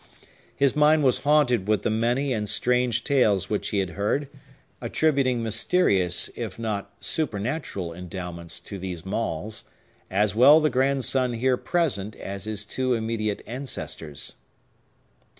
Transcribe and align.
His 0.55 0.75
mind 0.75 1.03
was 1.03 1.19
haunted 1.19 1.67
with 1.67 1.83
the 1.83 1.91
many 1.91 2.33
and 2.33 2.49
strange 2.49 3.03
tales 3.03 3.51
which 3.51 3.67
he 3.69 3.77
had 3.77 3.91
heard, 3.91 4.29
attributing 4.81 5.43
mysterious 5.43 6.27
if 6.35 6.57
not 6.57 6.91
supernatural 6.99 7.93
endowments 7.93 8.59
to 8.61 8.79
these 8.79 9.03
Maules, 9.05 9.63
as 10.09 10.33
well 10.33 10.59
the 10.59 10.71
grandson 10.71 11.33
here 11.33 11.55
present 11.55 12.15
as 12.15 12.45
his 12.45 12.65
two 12.65 12.95
immediate 12.95 13.43
ancestors. 13.45 14.33